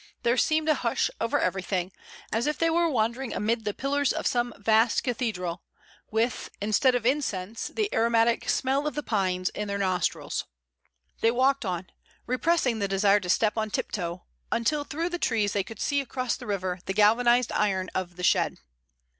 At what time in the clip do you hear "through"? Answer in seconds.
14.85-15.09